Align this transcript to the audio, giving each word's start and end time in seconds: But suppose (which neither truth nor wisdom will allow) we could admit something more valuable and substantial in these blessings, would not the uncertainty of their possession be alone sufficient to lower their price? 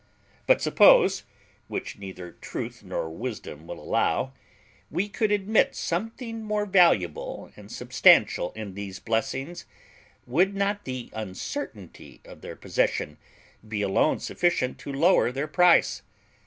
But 0.47 0.63
suppose 0.63 1.25
(which 1.67 1.99
neither 1.99 2.31
truth 2.31 2.81
nor 2.83 3.07
wisdom 3.11 3.67
will 3.67 3.79
allow) 3.79 4.33
we 4.89 5.07
could 5.07 5.31
admit 5.31 5.75
something 5.75 6.41
more 6.43 6.65
valuable 6.65 7.51
and 7.55 7.71
substantial 7.71 8.51
in 8.53 8.73
these 8.73 8.97
blessings, 8.97 9.65
would 10.25 10.55
not 10.55 10.85
the 10.85 11.11
uncertainty 11.13 12.19
of 12.25 12.41
their 12.41 12.55
possession 12.55 13.19
be 13.67 13.83
alone 13.83 14.17
sufficient 14.17 14.79
to 14.79 14.91
lower 14.91 15.31
their 15.31 15.47
price? 15.47 16.01